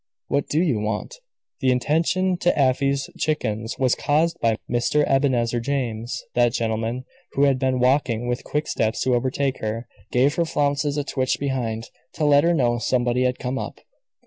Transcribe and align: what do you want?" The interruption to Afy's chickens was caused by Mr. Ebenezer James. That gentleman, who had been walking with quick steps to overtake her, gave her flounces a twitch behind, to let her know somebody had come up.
what 0.29 0.47
do 0.49 0.59
you 0.59 0.79
want?" 0.79 1.17
The 1.59 1.69
interruption 1.69 2.35
to 2.37 2.51
Afy's 2.59 3.07
chickens 3.19 3.77
was 3.77 3.93
caused 3.93 4.39
by 4.39 4.57
Mr. 4.67 5.03
Ebenezer 5.07 5.59
James. 5.59 6.23
That 6.33 6.53
gentleman, 6.53 7.05
who 7.33 7.43
had 7.43 7.59
been 7.59 7.77
walking 7.77 8.27
with 8.27 8.43
quick 8.43 8.67
steps 8.67 9.01
to 9.01 9.13
overtake 9.13 9.59
her, 9.59 9.87
gave 10.11 10.33
her 10.37 10.45
flounces 10.45 10.97
a 10.97 11.03
twitch 11.03 11.39
behind, 11.39 11.91
to 12.13 12.25
let 12.25 12.43
her 12.43 12.51
know 12.55 12.79
somebody 12.79 13.25
had 13.25 13.37
come 13.37 13.59
up. 13.59 13.79